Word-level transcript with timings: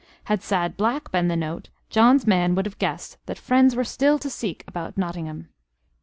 Had 0.23 0.41
sad 0.41 0.77
black 0.77 1.11
been 1.11 1.27
the 1.27 1.35
note, 1.35 1.69
John's 1.91 2.25
man 2.25 2.55
would 2.55 2.65
have 2.65 2.79
guessed 2.79 3.23
that 3.27 3.37
friends 3.37 3.75
were 3.75 3.83
still 3.83 4.17
to 4.17 4.31
seek 4.31 4.63
about 4.67 4.97
Nottingham. 4.97 5.49